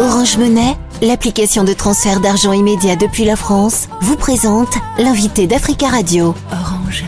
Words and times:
Orange 0.00 0.38
Monnaie, 0.38 0.76
l'application 1.02 1.64
de 1.64 1.72
transfert 1.72 2.20
d'argent 2.20 2.52
immédiat 2.52 2.94
depuis 2.94 3.24
la 3.24 3.34
France, 3.34 3.88
vous 4.00 4.16
présente 4.16 4.72
l'invité 4.96 5.48
d'Africa 5.48 5.88
Radio. 5.88 6.36
Orange. 6.52 7.04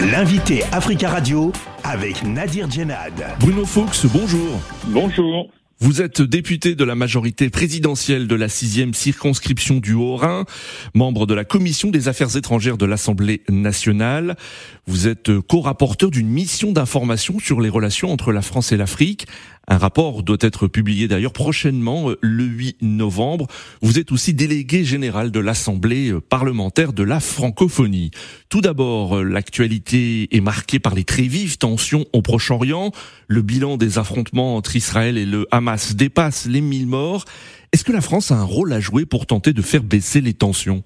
L'invité 0.00 0.64
Africa 0.72 1.10
Radio 1.10 1.52
avec 1.84 2.24
Nadir 2.24 2.68
Djenad. 2.68 3.12
Bruno 3.38 3.64
Fuchs, 3.64 4.06
bonjour. 4.12 4.58
Bonjour. 4.88 5.46
Vous 5.80 6.00
êtes 6.00 6.22
député 6.22 6.76
de 6.76 6.84
la 6.84 6.94
majorité 6.94 7.50
présidentielle 7.50 8.28
de 8.28 8.34
la 8.36 8.48
sixième 8.48 8.94
circonscription 8.94 9.78
du 9.78 9.92
Haut-Rhin, 9.92 10.44
membre 10.94 11.26
de 11.26 11.34
la 11.34 11.44
commission 11.44 11.90
des 11.90 12.06
affaires 12.06 12.36
étrangères 12.36 12.78
de 12.78 12.86
l'Assemblée 12.86 13.42
nationale. 13.48 14.36
Vous 14.86 15.08
êtes 15.08 15.36
co-rapporteur 15.40 16.12
d'une 16.12 16.28
mission 16.28 16.70
d'information 16.70 17.40
sur 17.40 17.60
les 17.60 17.68
relations 17.68 18.12
entre 18.12 18.30
la 18.30 18.40
France 18.40 18.70
et 18.70 18.76
l'Afrique. 18.76 19.26
Un 19.66 19.78
rapport 19.78 20.22
doit 20.22 20.36
être 20.40 20.68
publié 20.68 21.08
d'ailleurs 21.08 21.32
prochainement, 21.32 22.10
euh, 22.10 22.18
le 22.20 22.44
8 22.44 22.82
novembre. 22.82 23.46
Vous 23.80 23.98
êtes 23.98 24.12
aussi 24.12 24.34
délégué 24.34 24.84
général 24.84 25.30
de 25.30 25.40
l'Assemblée 25.40 26.10
euh, 26.10 26.20
parlementaire 26.20 26.92
de 26.92 27.02
la 27.02 27.18
francophonie. 27.18 28.10
Tout 28.50 28.60
d'abord, 28.60 29.16
euh, 29.16 29.22
l'actualité 29.22 30.28
est 30.36 30.42
marquée 30.42 30.80
par 30.80 30.94
les 30.94 31.04
très 31.04 31.22
vives 31.22 31.56
tensions 31.56 32.04
au 32.12 32.20
Proche-Orient. 32.20 32.92
Le 33.26 33.40
bilan 33.40 33.78
des 33.78 33.98
affrontements 33.98 34.56
entre 34.56 34.76
Israël 34.76 35.16
et 35.16 35.24
le 35.24 35.46
Hamas 35.50 35.63
dépasse 35.96 36.46
les 36.46 36.60
1000 36.60 36.86
morts. 36.86 37.24
Est-ce 37.72 37.84
que 37.84 37.92
la 37.92 38.00
France 38.00 38.30
a 38.30 38.36
un 38.36 38.44
rôle 38.44 38.72
à 38.72 38.80
jouer 38.80 39.04
pour 39.06 39.26
tenter 39.26 39.52
de 39.52 39.62
faire 39.62 39.82
baisser 39.82 40.20
les 40.20 40.34
tensions? 40.34 40.82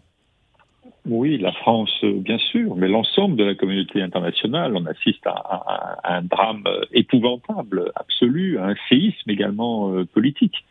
Oui, 1.09 1.39
la 1.39 1.53
France, 1.53 1.93
euh, 2.05 2.21
bien 2.21 2.39
sûr, 2.39 2.77
mais 2.77 2.87
l'ensemble 2.87 3.37
de 3.37 3.45
la 3.45 3.55
communauté 3.55 4.03
internationale, 4.03 4.77
on 4.77 4.85
assiste 4.85 5.27
à, 5.27 5.99
un 6.05 6.23
drame 6.23 6.65
euh, 6.67 6.85
épouvantable, 6.93 7.93
absolu, 7.95 8.59
à 8.59 8.67
un 8.67 8.75
séisme 8.89 9.31
également 9.31 9.93
euh, 9.93 10.05
politique. 10.05 10.65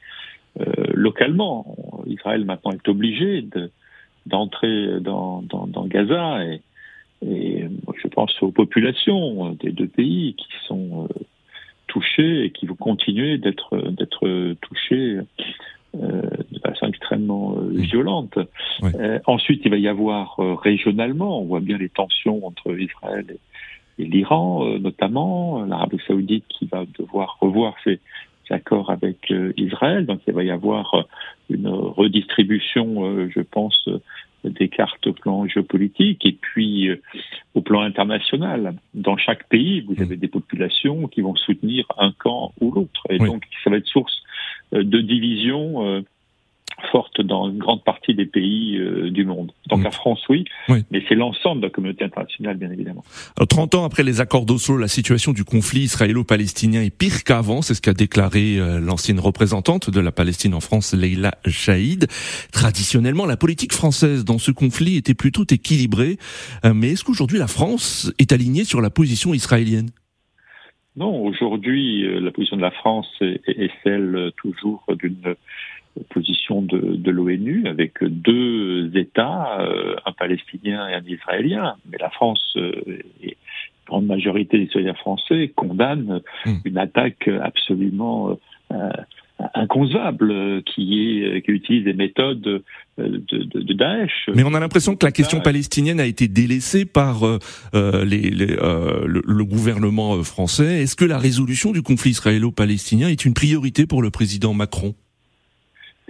localement, 0.94 1.78
Israël 2.08 2.44
maintenant 2.46 2.72
est 2.72 2.88
obligé 2.90 3.46
d'entrer 4.26 5.00
dans, 5.02 5.44
Gaza 5.86 6.44
et, 6.44 6.62
je 7.22 8.08
pense 8.08 8.32
aux 8.42 8.52
populations 8.52 9.52
des 9.60 9.72
deux 9.72 9.88
pays 9.88 10.34
qui 10.36 10.48
sont 10.68 11.08
touchées 11.88 12.46
et 12.46 12.52
qui 12.52 12.66
vont 12.66 12.76
continuer 12.76 13.38
d'être 13.38 14.56
touchées 14.62 15.20
euh, 15.96 16.22
de 16.52 16.60
façon 16.60 16.88
extrêmement 16.88 17.56
euh, 17.58 17.70
violente. 17.72 18.38
Euh, 18.84 19.20
ensuite, 19.26 19.62
il 19.64 19.72
va 19.72 19.78
y 19.78 19.88
avoir 19.88 20.38
régionalement, 20.62 21.42
on 21.42 21.46
voit 21.46 21.62
bien 21.62 21.78
les 21.78 21.90
tensions 21.90 22.46
entre 22.46 22.78
Israël 22.78 23.26
et, 23.98 24.04
l'Iran, 24.04 24.78
notamment, 24.80 25.64
l'Arabie 25.66 26.00
saoudite 26.06 26.44
qui 26.50 26.68
va 26.68 26.84
devoir 27.00 27.38
revoir 27.40 27.74
ses, 27.84 28.00
accords 28.50 28.92
avec 28.92 29.34
Israël. 29.58 30.06
Donc 30.06 30.22
il 30.28 30.34
va 30.34 30.44
y 30.44 30.52
avoir 30.52 31.06
une 31.50 31.68
redistribution, 31.68 33.28
je 33.30 33.42
pense, 33.42 33.90
des 34.50 34.70
cartes 34.70 35.06
au 35.08 35.14
plan 35.14 35.48
géopolitique 35.48 36.26
et 36.26 36.34
puis 36.34 36.90
au 37.54 37.62
plan 37.62 37.82
international. 37.82 38.76
Dans 38.94 39.18
chaque 39.18 39.48
pays, 39.50 39.82
vous 39.82 40.02
avez 40.02 40.18
des 40.18 40.28
populations 40.28 41.08
qui 41.08 41.22
vont 41.22 41.36
soutenir 41.36 41.86
un 41.98 42.12
camp 42.12 42.54
ou 42.62 42.72
l'autre. 42.72 43.04
Et 43.10 43.18
donc 43.18 43.44
ça 43.64 43.70
va 43.70 43.78
être 43.78 43.88
source 43.88 44.24
euh, 44.74 44.84
de 44.84 45.00
division 45.00 45.86
euh, 45.86 46.02
forte 46.92 47.22
dans 47.22 47.50
une 47.50 47.58
grande 47.58 47.84
partie 47.84 48.14
des 48.14 48.26
pays 48.26 48.78
euh, 48.78 49.10
du 49.10 49.26
monde. 49.26 49.52
Donc 49.68 49.84
la 49.84 49.92
France, 49.92 50.22
oui, 50.30 50.46
mais 50.70 51.04
c'est 51.08 51.16
l'ensemble 51.16 51.62
de 51.62 51.68
la 51.68 51.72
communauté 51.72 52.04
internationale, 52.04 52.58
bien 52.58 52.72
évidemment. 52.72 53.04
Alors, 53.38 53.48
30 53.48 53.76
ans 53.76 53.86
après 53.86 54.04
les 54.04 54.22
accords 54.22 54.46
d'Oslo, 54.46 54.78
la 54.78 54.88
situation 54.88 55.34
du 55.34 55.44
conflit 55.44 55.82
israélo-palestinien 55.82 56.82
est 56.82 56.96
pire 56.96 57.24
qu'avant, 57.24 57.62
c'est 57.62 57.74
ce 57.74 57.82
qu'a 57.82 57.94
déclaré 57.94 58.58
l'ancienne 58.82 59.20
représentante 59.20 59.90
de 59.90 60.00
la 60.00 60.12
Palestine 60.12 60.54
en 60.54 60.60
France, 60.60 60.94
Leila 60.94 61.36
Chaïd. 61.46 62.08
Traditionnellement, 62.52 63.26
la 63.26 63.38
politique 63.38 63.74
française 63.74 64.26
dans 64.26 64.38
ce 64.38 64.52
conflit 64.52 64.98
était 64.98 65.14
plutôt 65.14 65.46
équilibrée, 65.50 66.18
mais 66.64 66.92
est-ce 66.92 67.04
qu'aujourd'hui 67.04 67.40
la 67.40 67.48
France 67.48 68.12
est 68.20 68.32
alignée 68.32 68.64
sur 68.64 68.82
la 68.82 68.90
position 68.90 69.34
israélienne? 69.34 69.90
Non, 70.98 71.24
aujourd'hui, 71.24 72.04
euh, 72.06 72.20
la 72.20 72.32
position 72.32 72.58
de 72.58 72.62
la 72.64 72.72
France 72.72 73.08
est, 73.22 73.72
celle 73.84 74.16
euh, 74.16 74.32
toujours 74.32 74.84
d'une 75.00 75.36
position 76.10 76.62
de, 76.62 77.12
l'ONU 77.12 77.68
avec 77.68 78.04
deux 78.04 78.92
États, 78.96 79.60
euh, 79.62 79.96
un 80.06 80.12
palestinien 80.12 80.88
et 80.88 80.94
un 80.94 81.06
israélien. 81.06 81.76
Mais 81.90 81.98
la 82.00 82.10
France, 82.10 82.58
et 82.58 83.28
la 83.28 83.86
grande 83.86 84.06
majorité 84.06 84.58
des 84.58 84.66
citoyens 84.66 84.94
français, 84.96 85.52
condamnent 85.56 86.22
hmm. 86.46 86.56
une 86.66 86.78
attaque 86.78 87.28
absolument 87.28 88.38
inconcevable 89.54 90.32
euh, 90.32 90.62
qui, 90.66 91.22
est, 91.24 91.42
qui 91.44 91.52
utilise 91.52 91.84
des 91.84 91.94
méthodes 91.94 92.48
euh, 92.48 92.62
de, 92.98 93.44
de, 93.44 93.60
de 93.62 93.74
Daesh. 93.74 94.30
Mais 94.34 94.44
on 94.44 94.54
a 94.54 94.60
l'impression 94.60 94.96
que 94.96 95.06
la 95.06 95.12
question 95.12 95.40
palestinienne 95.42 96.00
a 96.00 96.06
été 96.06 96.28
délaissée 96.28 96.86
par 96.86 97.24
euh, 97.24 97.40
les, 98.06 98.30
les, 98.30 98.48
le, 98.48 99.22
le, 99.26 99.46
gouvernement 99.46 100.22
français. 100.24 100.82
Est-ce 100.82 100.96
que 100.96 101.06
la 101.06 101.18
résolution 101.18 101.72
du 101.72 101.82
conflit 101.82 102.12
israélo-palestinien 102.12 103.10
est 103.10 103.26
une 103.26 103.34
priorité 103.34 103.86
pour 103.86 104.02
le 104.02 104.10
président 104.10 104.54
Macron? 104.54 104.96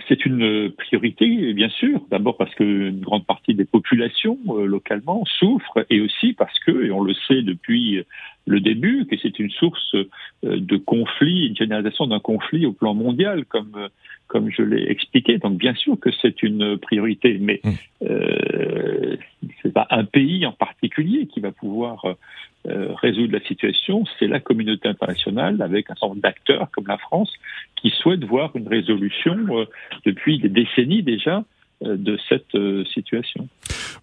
C'est 0.07 0.25
une 0.25 0.71
priorité, 0.71 1.53
bien 1.53 1.69
sûr. 1.69 2.01
D'abord 2.09 2.37
parce 2.37 2.53
qu'une 2.55 3.01
grande 3.01 3.25
partie 3.25 3.53
des 3.53 3.65
populations 3.65 4.37
localement 4.65 5.23
souffrent 5.25 5.85
et 5.89 6.01
aussi 6.01 6.33
parce 6.33 6.57
que, 6.59 6.85
et 6.85 6.91
on 6.91 7.01
le 7.01 7.13
sait 7.27 7.41
depuis 7.41 8.03
le 8.47 8.61
début, 8.61 9.05
que 9.05 9.17
c'est 9.21 9.39
une 9.39 9.51
source 9.51 9.93
euh, 9.93 10.05
de 10.43 10.77
conflit, 10.77 11.47
une 11.47 11.55
généralisation 11.55 12.07
d'un 12.07 12.19
conflit 12.19 12.65
au 12.65 12.71
plan 12.71 12.93
mondial, 12.93 13.45
comme 13.45 13.73
euh, 13.75 13.89
comme 14.27 14.49
je 14.49 14.61
l'ai 14.61 14.89
expliqué. 14.89 15.37
Donc 15.37 15.57
bien 15.57 15.73
sûr 15.75 15.99
que 15.99 16.09
c'est 16.21 16.41
une 16.43 16.77
priorité, 16.77 17.37
mais 17.39 17.61
mmh. 17.63 17.69
euh, 18.09 19.17
c'est 19.61 19.73
pas 19.73 19.87
un 19.89 20.05
pays 20.05 20.45
en 20.45 20.53
particulier 20.53 21.27
qui 21.27 21.39
va 21.39 21.51
pouvoir 21.51 22.05
euh, 22.67 22.93
résoudre 22.95 23.31
la 23.31 23.39
situation, 23.41 24.03
c'est 24.19 24.27
la 24.27 24.41
communauté 24.41 24.89
internationale 24.89 25.61
avec 25.61 25.89
un 25.89 25.93
certain 25.93 26.07
nombre 26.07 26.21
d'acteurs 26.21 26.69
comme 26.71 26.87
la 26.87 26.97
France 26.97 27.31
qui 27.81 27.89
souhaitent 27.89 28.25
voir 28.25 28.55
une 28.55 28.67
résolution 28.67 29.37
depuis 30.05 30.39
des 30.39 30.49
décennies 30.49 31.03
déjà 31.03 31.43
de 31.81 32.17
cette 32.29 32.57
situation. 32.93 33.47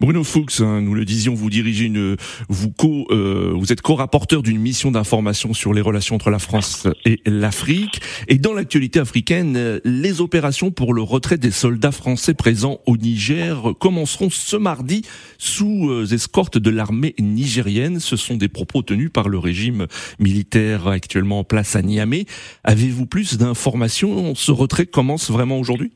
Bruno 0.00 0.24
Fuchs, 0.24 0.60
hein, 0.60 0.80
nous 0.80 0.94
le 0.94 1.04
disions, 1.04 1.34
vous 1.34 1.50
dirigez 1.50 1.84
une, 1.86 2.16
vous 2.48 2.70
co, 2.70 3.06
euh, 3.10 3.52
vous 3.54 3.72
êtes 3.72 3.80
co-rapporteur 3.80 4.42
d'une 4.42 4.58
mission 4.58 4.90
d'information 4.90 5.54
sur 5.54 5.72
les 5.72 5.80
relations 5.80 6.16
entre 6.16 6.30
la 6.30 6.38
France 6.38 6.86
et 7.04 7.20
l'Afrique. 7.26 8.00
Et 8.28 8.38
dans 8.38 8.52
l'actualité 8.52 8.98
africaine, 8.98 9.80
les 9.84 10.20
opérations 10.20 10.70
pour 10.70 10.94
le 10.94 11.02
retrait 11.02 11.38
des 11.38 11.50
soldats 11.50 11.92
français 11.92 12.34
présents 12.34 12.80
au 12.86 12.96
Niger 12.96 13.72
commenceront 13.78 14.30
ce 14.30 14.56
mardi 14.56 15.02
sous 15.38 15.88
euh, 15.90 16.06
escorte 16.12 16.58
de 16.58 16.70
l'armée 16.70 17.14
nigérienne. 17.18 18.00
Ce 18.00 18.16
sont 18.16 18.36
des 18.36 18.48
propos 18.48 18.82
tenus 18.82 19.10
par 19.12 19.28
le 19.28 19.38
régime 19.38 19.86
militaire 20.18 20.88
actuellement 20.88 21.40
en 21.40 21.44
place 21.44 21.76
à 21.76 21.82
Niamey. 21.82 22.26
Avez-vous 22.64 23.06
plus 23.06 23.36
d'informations 23.38 24.34
Ce 24.34 24.50
retrait 24.50 24.86
commence 24.86 25.30
vraiment 25.30 25.58
aujourd'hui? 25.58 25.92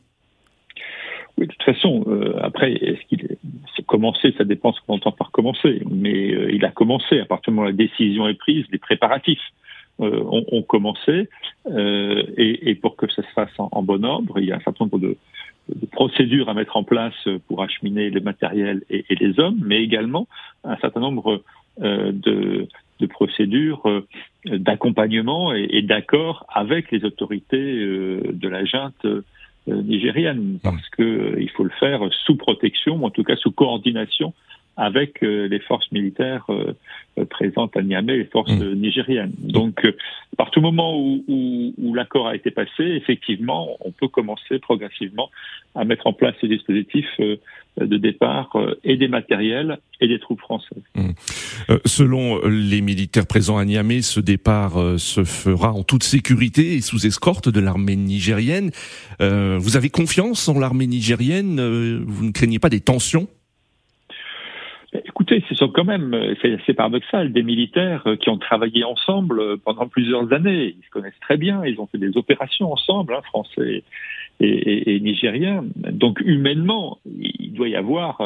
Oui, 1.39 1.47
de 1.47 1.53
toute 1.53 1.63
façon, 1.63 2.05
euh, 2.09 2.37
après, 2.43 2.73
est-ce 2.73 3.01
qu'il 3.07 3.37
commencé, 3.87 4.35
ça 4.37 4.45
dépend 4.45 4.73
ce 4.73 4.81
qu'on 4.81 4.95
entend 4.95 5.13
par 5.13 5.31
commencer, 5.31 5.83
mais 5.89 6.35
euh, 6.35 6.51
il 6.53 6.65
a 6.65 6.71
commencé 6.71 7.21
à 7.21 7.25
partir 7.25 7.53
du 7.53 7.57
moment 7.57 7.69
où 7.69 7.71
la 7.71 7.77
décision 7.77 8.27
est 8.27 8.35
prise, 8.35 8.67
les 8.73 8.79
préparatifs 8.79 9.41
euh, 10.01 10.23
ont, 10.27 10.63
commencé, 10.63 11.29
et, 11.67 12.75
pour 12.75 12.97
que 12.97 13.11
ça 13.11 13.23
se 13.23 13.29
fasse 13.35 13.53
en, 13.59 13.83
bon 13.83 14.05
ordre, 14.05 14.39
il 14.41 14.47
y 14.47 14.53
a 14.53 14.57
un 14.57 14.61
certain 14.61 14.85
nombre 14.85 14.99
de, 14.99 15.17
procédures 15.93 16.49
à 16.49 16.55
mettre 16.55 16.77
en 16.77 16.83
place 16.83 17.29
pour 17.47 17.63
acheminer 17.63 18.11
les 18.11 18.21
matériels 18.21 18.83
et, 18.91 19.05
les 19.11 19.39
hommes, 19.39 19.61
mais 19.65 19.83
également 19.83 20.27
un 20.65 20.77
certain 20.77 21.01
nombre 21.01 21.43
de, 21.81 22.69
procédures 23.09 23.83
d'accompagnement 24.45 25.53
et, 25.53 25.83
d'accord 25.83 26.47
avec 26.49 26.91
les 26.91 27.05
autorités 27.05 27.75
de 27.75 28.49
la 28.49 28.65
junte 28.65 29.07
nigérienne, 29.75 30.55
mmh. 30.55 30.59
parce 30.63 30.89
que 30.91 31.03
euh, 31.03 31.41
il 31.41 31.51
faut 31.51 31.65
le 31.65 31.73
faire 31.81 32.01
sous 32.25 32.37
protection, 32.37 32.97
ou 32.97 33.07
en 33.07 33.11
tout 33.11 33.25
cas 33.25 33.37
sous 33.37 33.51
coordination 33.51 34.35
avec 34.79 35.23
euh, 35.23 35.49
les 35.49 35.59
forces 35.61 35.91
militaires 35.93 36.47
présentes 37.31 37.77
à 37.77 37.83
Niamey, 37.83 38.17
les 38.17 38.25
forces 38.27 38.53
mmh. 38.53 38.75
nigériennes. 38.75 39.33
Donc, 39.39 39.85
partir 40.37 40.63
du 40.63 40.67
moment 40.67 40.97
où, 40.97 41.25
où, 41.27 41.75
où 41.77 41.95
l'accord 41.95 42.29
a 42.29 42.37
été 42.37 42.53
passé, 42.53 42.85
effectivement, 42.85 43.77
on 43.81 43.91
peut 43.91 44.07
commencer 44.07 44.61
progressivement 44.61 45.29
à 45.75 45.85
mettre 45.85 46.07
en 46.07 46.13
place 46.13 46.37
ces 46.41 46.47
dispositifs 46.47 47.19
de 47.19 47.97
départ 47.97 48.57
et 48.85 48.97
des 48.97 49.09
matériels 49.09 49.79
et 50.01 50.07
des 50.07 50.21
troupes 50.21 50.41
françaises. 50.41 50.83
Mmh. 50.95 51.11
selon 51.85 52.41
les 52.47 52.81
militaires 52.81 53.27
présents 53.27 53.59
à 53.59 53.65
Niamey, 53.65 54.01
ce 54.03 54.21
départ 54.21 54.79
se 54.97 55.25
fera 55.25 55.73
en 55.73 55.83
toute 55.83 56.05
sécurité 56.05 56.75
et 56.75 56.81
sous 56.81 57.05
escorte 57.05 57.49
de 57.49 57.59
l'armée 57.59 57.97
nigérienne. 57.97 58.71
Euh, 59.21 59.59
vous 59.59 59.77
avez 59.77 59.91
confiance 59.91 60.49
en 60.49 60.59
l'armée 60.59 60.87
nigérienne? 60.87 61.61
Vous 62.07 62.25
ne 62.25 62.33
craignez 62.33 62.59
pas 62.59 62.71
des 62.71 62.81
tensions? 62.81 63.29
Écoutez, 65.29 65.45
ce 65.49 65.55
sont 65.55 65.69
quand 65.69 65.85
même, 65.85 66.35
c'est 66.41 66.55
assez 66.55 66.75
paradoxal, 66.75 67.33
des 67.33 67.43
militaires 67.43 68.05
qui 68.21 68.31
ont 68.31 68.39
travaillé 68.39 68.85
ensemble 68.85 69.59
pendant 69.59 69.89
plusieurs 69.89 70.33
années. 70.33 70.75
Ils 70.79 70.85
se 70.85 70.91
connaissent 70.91 71.21
très 71.21 71.37
bien, 71.37 71.65
ils 71.65 71.81
ont 71.81 71.87
fait 71.87 71.99
des 71.99 72.17
opérations 72.17 72.73
ensemble, 72.73 73.15
hein, 73.15 73.23
français 73.23 73.83
et, 74.41 74.95
et, 74.95 75.01
nigériens. 75.01 75.65
Donc 75.77 76.21
humainement, 76.21 76.99
il 77.07 77.53
doit 77.53 77.69
y 77.69 77.77
avoir 77.77 78.21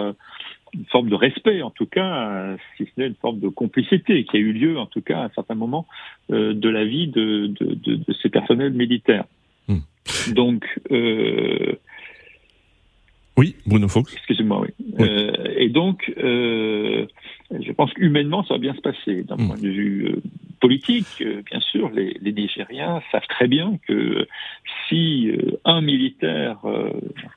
une 0.74 0.84
forme 0.86 1.08
de 1.08 1.14
respect, 1.14 1.62
en 1.62 1.70
tout 1.70 1.86
cas, 1.86 2.56
si 2.76 2.84
ce 2.84 2.90
n'est 3.00 3.08
une 3.08 3.14
forme 3.14 3.40
de 3.40 3.48
complicité 3.48 4.24
qui 4.24 4.36
a 4.36 4.40
eu 4.40 4.52
lieu, 4.52 4.78
en 4.78 4.86
tout 4.86 5.02
cas, 5.02 5.20
à 5.20 5.24
un 5.24 5.30
certain 5.34 5.54
moment 5.54 5.86
de 6.30 6.68
la 6.68 6.84
vie 6.84 7.08
de, 7.08 7.48
de, 7.48 7.74
de, 7.74 7.96
de 7.96 8.12
ces 8.22 8.28
personnels 8.28 8.72
militaires. 8.72 9.24
Hmm. 9.68 9.80
Donc, 10.32 10.64
euh, 10.90 11.74
oui, 13.36 13.56
Bruno 13.66 13.88
Fox. 13.88 14.14
Excusez-moi, 14.14 14.60
oui. 14.62 14.94
Euh, 15.00 15.32
et 15.56 15.70
donc, 15.70 16.12
euh, 16.18 17.06
je 17.50 17.72
pense 17.72 17.92
qu'humainement, 17.94 18.44
ça 18.44 18.54
va 18.54 18.58
bien 18.58 18.74
se 18.74 18.80
passer. 18.80 19.22
D'un 19.24 19.36
hmm. 19.36 19.46
point 19.46 19.56
de 19.56 19.68
vue 19.68 20.06
euh, 20.06 20.22
politique, 20.60 21.22
euh, 21.22 21.42
bien 21.50 21.60
sûr, 21.60 21.90
les, 21.90 22.18
les, 22.20 22.32
Nigériens 22.32 23.00
savent 23.10 23.26
très 23.28 23.48
bien 23.48 23.78
que 23.88 24.26
si 24.88 25.30
euh, 25.30 25.58
un 25.64 25.80
militaire 25.80 26.58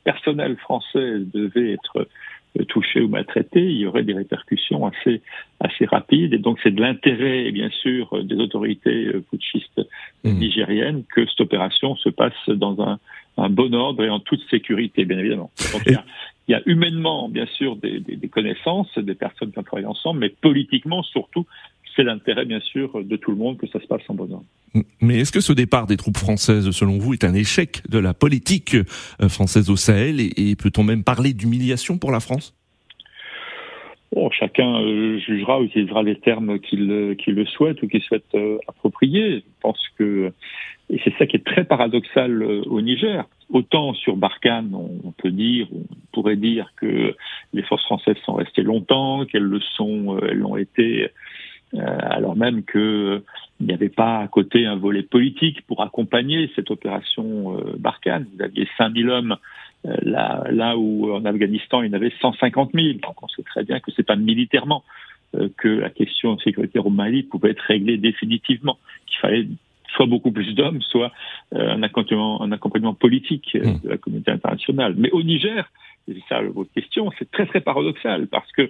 personnel 0.03 0.57
français 0.57 1.19
devait 1.33 1.73
être 1.73 2.07
touché 2.69 3.01
ou 3.01 3.09
maltraité, 3.09 3.61
il 3.61 3.77
y 3.77 3.85
aurait 3.85 4.03
des 4.03 4.13
répercussions 4.13 4.85
assez 4.85 5.21
assez 5.59 5.85
rapides. 5.85 6.33
Et 6.33 6.37
donc, 6.37 6.59
c'est 6.63 6.71
de 6.71 6.81
l'intérêt, 6.81 7.51
bien 7.51 7.69
sûr, 7.69 8.23
des 8.23 8.35
autorités 8.35 9.11
putschistes 9.29 9.81
mmh. 10.23 10.31
nigériennes 10.31 11.03
que 11.13 11.25
cette 11.25 11.41
opération 11.41 11.95
se 11.95 12.09
passe 12.09 12.33
dans 12.47 12.81
un, 12.81 12.99
un, 13.37 13.49
bon 13.49 13.73
ordre 13.73 14.03
et 14.03 14.09
en 14.09 14.19
toute 14.19 14.41
sécurité, 14.49 15.05
bien 15.05 15.19
évidemment. 15.19 15.51
Il, 15.85 15.97
y 16.47 16.53
a, 16.53 16.61
humainement, 16.65 17.27
bien 17.29 17.47
sûr, 17.57 17.75
des 17.75 18.29
connaissances, 18.31 18.97
des 18.97 19.15
personnes 19.15 19.51
qui 19.51 19.59
ont 19.59 19.63
travaillé 19.63 19.87
ensemble, 19.87 20.19
mais 20.19 20.29
politiquement, 20.29 21.03
surtout, 21.03 21.45
c'est 21.95 22.03
l'intérêt, 22.03 22.45
bien 22.45 22.59
sûr, 22.59 23.03
de 23.03 23.15
tout 23.15 23.31
le 23.31 23.37
monde 23.37 23.57
que 23.57 23.67
ça 23.67 23.79
se 23.79 23.87
passe 23.87 24.01
en 24.09 24.15
bon 24.15 24.31
ordre. 24.31 24.45
Mais 25.01 25.19
est-ce 25.19 25.31
que 25.31 25.39
ce 25.39 25.53
départ 25.53 25.87
des 25.87 25.97
troupes 25.97 26.17
françaises, 26.17 26.69
selon 26.71 26.97
vous, 26.97 27.13
est 27.13 27.23
un 27.23 27.33
échec 27.33 27.81
de 27.89 27.97
la 27.97 28.13
politique 28.13 28.75
euh, 28.75 29.29
française 29.29 29.69
au 29.69 29.77
Sahel? 29.77 30.19
Et, 30.19 30.55
peut-on 30.55 30.83
même 30.83 31.03
parler 31.03 31.33
d'humiliation 31.33 31.97
pour 31.97 32.11
la 32.11 32.19
France? 32.19 32.53
Bon, 34.15 34.29
chacun 34.31 34.81
euh, 34.81 35.19
jugera, 35.19 35.59
utilisera 35.59 36.01
les 36.01 36.17
termes 36.17 36.57
qu'il 36.59 36.87
le 36.87 37.45
souhaite 37.45 37.83
ou 37.83 37.87
qu'il 37.89 38.01
souhaite 38.01 38.33
euh, 38.33 38.57
approprier. 38.65 39.39
Je 39.39 39.43
pense 39.59 39.77
que, 39.99 40.31
et 40.89 41.01
c'est 41.03 41.13
ça 41.17 41.25
qui 41.25 41.35
est 41.35 41.45
très 41.45 41.65
paradoxal 41.65 42.41
au 42.43 42.79
Niger, 42.79 43.25
autant 43.49 43.93
sur 43.93 44.15
Barkhane, 44.15 44.73
on 44.73 45.11
peut 45.11 45.31
dire, 45.31 45.67
on 45.73 45.83
pourrait 46.13 46.37
dire 46.37 46.71
que 46.77 47.13
les 47.51 47.63
forces 47.63 47.83
françaises 47.83 48.15
sont 48.25 48.35
restées 48.35 48.63
longtemps, 48.63 49.25
qu'elles 49.25 49.43
le 49.43 49.59
sont, 49.59 50.17
elles 50.21 50.37
l'ont 50.37 50.55
été 50.55 51.09
euh, 51.73 51.97
alors 52.01 52.35
même 52.35 52.63
qu'il 52.63 52.79
euh, 52.79 53.19
n'y 53.59 53.73
avait 53.73 53.89
pas 53.89 54.19
à 54.19 54.27
côté 54.27 54.65
un 54.65 54.75
volet 54.75 55.03
politique 55.03 55.65
pour 55.67 55.81
accompagner 55.81 56.49
cette 56.55 56.71
opération 56.71 57.57
euh, 57.57 57.75
Barkhane. 57.77 58.27
Vous 58.35 58.43
aviez 58.43 58.67
5000 58.77 59.09
hommes 59.09 59.35
là, 60.01 60.43
là 60.49 60.77
où 60.77 61.11
en 61.13 61.25
Afghanistan 61.25 61.81
il 61.81 61.87
y 61.87 61.89
en 61.89 61.93
avait 61.93 62.13
150 62.21 62.71
000. 62.73 62.99
Donc 63.01 63.21
on 63.21 63.27
sait 63.27 63.43
très 63.43 63.63
bien 63.63 63.79
que 63.79 63.91
c'est 63.95 64.05
pas 64.05 64.15
militairement 64.15 64.83
que 65.57 65.67
la 65.67 65.89
question 65.89 66.37
sécuritaire 66.39 66.85
au 66.85 66.89
Mali 66.89 67.23
pouvait 67.23 67.51
être 67.51 67.63
réglée 67.67 67.97
définitivement, 67.97 68.77
qu'il 69.05 69.19
fallait 69.19 69.47
soit 69.93 70.05
beaucoup 70.05 70.31
plus 70.31 70.53
d'hommes, 70.55 70.81
soit 70.81 71.11
un 71.51 71.83
accompagnement, 71.83 72.41
un 72.41 72.51
accompagnement 72.51 72.93
politique 72.93 73.53
mmh. 73.53 73.83
de 73.83 73.89
la 73.89 73.97
communauté 73.97 74.31
internationale. 74.31 74.93
Mais 74.97 75.11
au 75.11 75.23
Niger, 75.23 75.69
c'est 76.07 76.15
ça 76.29 76.41
votre 76.41 76.71
question, 76.71 77.11
c'est 77.17 77.29
très 77.31 77.45
très 77.45 77.61
paradoxal 77.61 78.27
parce 78.27 78.51
que 78.51 78.61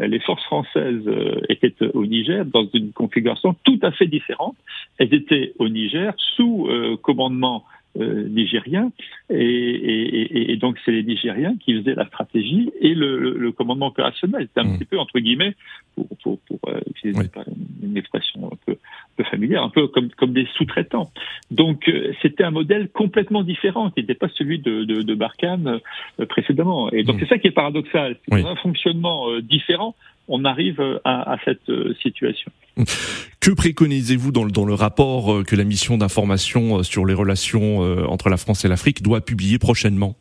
euh, 0.00 0.06
les 0.06 0.20
forces 0.20 0.44
françaises 0.44 1.02
euh, 1.06 1.40
étaient 1.48 1.74
au 1.94 2.06
Niger 2.06 2.44
dans 2.44 2.66
une 2.72 2.92
configuration 2.92 3.54
tout 3.64 3.78
à 3.82 3.90
fait 3.90 4.06
différente. 4.06 4.56
Elles 4.98 5.12
étaient 5.12 5.52
au 5.58 5.68
Niger 5.68 6.14
sous 6.36 6.68
euh, 6.68 6.96
commandement 6.96 7.64
euh, 7.64 7.73
nigériens. 7.96 8.90
Et, 9.30 9.36
et, 9.36 10.52
et, 10.52 10.56
donc, 10.56 10.78
c'est 10.84 10.92
les 10.92 11.02
Nigériens 11.02 11.56
qui 11.56 11.74
faisaient 11.78 11.94
la 11.94 12.06
stratégie 12.06 12.70
et 12.80 12.94
le, 12.94 13.18
le, 13.18 13.38
le 13.38 13.52
commandement 13.52 13.88
opérationnel. 13.88 14.48
C'était 14.48 14.60
un 14.66 14.72
mmh. 14.72 14.78
petit 14.78 14.84
peu, 14.84 14.98
entre 14.98 15.18
guillemets, 15.20 15.54
pour, 15.94 16.08
pour, 16.22 16.38
pour 16.40 16.58
euh, 16.68 16.80
utiliser 16.90 17.30
une 17.82 17.96
expression 17.96 18.50
un 18.52 18.56
peu, 18.66 18.76
peu, 19.16 19.24
familière, 19.24 19.62
un 19.62 19.70
peu 19.70 19.88
comme, 19.88 20.10
comme 20.10 20.32
des 20.32 20.46
sous-traitants. 20.56 21.10
Donc, 21.50 21.88
euh, 21.88 22.12
c'était 22.22 22.44
un 22.44 22.50
modèle 22.50 22.88
complètement 22.90 23.42
différent, 23.42 23.90
qui 23.90 24.00
n'était 24.00 24.14
pas 24.14 24.28
celui 24.36 24.58
de, 24.58 24.84
de, 24.84 25.02
de 25.02 25.14
Barkhane 25.14 25.80
euh, 26.20 26.26
précédemment. 26.26 26.90
Et 26.92 27.02
donc, 27.02 27.16
mmh. 27.16 27.18
c'est 27.20 27.28
ça 27.28 27.38
qui 27.38 27.48
est 27.48 27.52
paradoxal. 27.52 28.16
Oui. 28.30 28.44
un 28.46 28.56
fonctionnement 28.56 29.26
différent, 29.40 29.94
on 30.28 30.44
arrive 30.44 30.80
à, 31.04 31.32
à 31.32 31.38
cette 31.44 31.70
situation. 32.02 32.50
Que 33.40 33.50
préconisez-vous 33.50 34.32
dans, 34.32 34.46
dans, 34.46 34.64
le 34.64 34.74
rapport 34.74 35.32
euh, 35.32 35.44
que 35.44 35.54
la 35.54 35.64
mission 35.64 35.98
d'information 35.98 36.78
euh, 36.78 36.82
sur 36.82 37.04
les 37.04 37.14
relations 37.14 37.84
euh, 37.84 38.06
entre 38.06 38.28
la 38.30 38.36
France 38.36 38.64
et 38.64 38.68
l'Afrique 38.68 39.02
doit 39.02 39.20
publier 39.20 39.58
prochainement? 39.58 40.16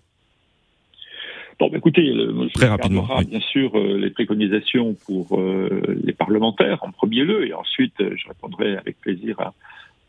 Bon, 1.60 1.70
bah, 1.70 1.78
écoutez, 1.78 2.02
le, 2.02 2.50
très 2.54 2.68
rapidement, 2.68 3.08
oui. 3.18 3.26
bien 3.26 3.40
sûr 3.40 3.78
les 3.78 4.10
préconisations 4.10 4.96
pour 5.06 5.40
euh, 5.40 5.98
les 6.04 6.14
parlementaires 6.14 6.80
en 6.82 6.92
premier 6.92 7.24
lieu, 7.24 7.48
et 7.48 7.54
ensuite 7.54 7.96
je 8.00 8.28
répondrai 8.28 8.76
avec 8.76 9.00
plaisir 9.00 9.40
à, 9.40 9.54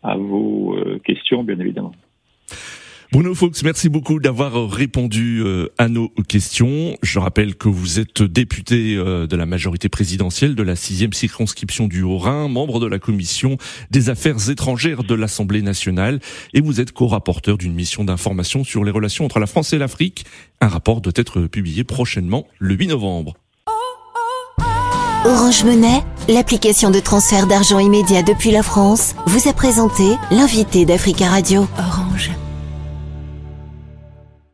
à 0.05 0.17
vos 0.17 0.77
euh, 0.77 1.01
questions, 1.03 1.43
bien 1.43 1.59
évidemment. 1.59 1.95
Bruno 3.15 3.33
Fox, 3.33 3.63
merci 3.63 3.89
beaucoup 3.89 4.19
d'avoir 4.19 4.69
répondu 4.69 5.41
euh, 5.41 5.69
à 5.79 5.87
nos 5.87 6.09
questions. 6.27 6.97
Je 7.01 7.21
rappelle 7.21 7.55
que 7.55 7.69
vous 7.69 8.01
êtes 8.01 8.25
député 8.25 8.97
euh, 8.97 9.29
de 9.29 9.37
la 9.37 9.47
majorité 9.47 9.89
présidentielle 9.89 10.57
de 10.57 10.63
la 10.65 10.75
sixième 10.75 11.13
circonscription 11.13 11.87
du 11.87 12.03
Haut-Rhin, 12.03 12.49
membre 12.49 12.81
de 12.81 12.89
la 12.89 12.99
commission 12.99 13.57
des 13.93 14.11
affaires 14.11 14.51
étrangères 14.51 15.05
de 15.05 15.15
l'Assemblée 15.15 15.63
nationale 15.63 16.19
et 16.55 16.61
vous 16.61 16.81
êtes 16.81 16.91
co-rapporteur 16.91 17.57
d'une 17.57 17.73
mission 17.73 18.03
d'information 18.03 18.65
sur 18.65 18.83
les 18.83 18.91
relations 18.91 19.25
entre 19.25 19.39
la 19.39 19.47
France 19.47 19.73
et 19.73 19.79
l'Afrique. 19.79 20.25
Un 20.61 20.67
rapport 20.67 21.01
doit 21.01 21.13
être 21.15 21.43
publié 21.43 21.85
prochainement 21.85 22.49
le 22.59 22.75
8 22.75 22.89
novembre. 22.89 23.35
Orange 25.25 25.63
Monnaie, 25.63 26.03
l'application 26.29 26.91
de 26.91 26.99
transfert 26.99 27.47
d'argent 27.47 27.79
immédiat 27.79 28.25
depuis 28.25 28.51
la 28.51 28.65
France, 28.65 29.15
vous 29.27 29.49
a 29.49 29.53
présenté 29.53 30.03
l'invité 30.33 30.85
d'Africa 30.85 31.29
Radio. 31.29 31.69
Orange. 31.79 32.33